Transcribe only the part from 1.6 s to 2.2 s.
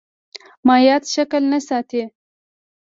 ساتي.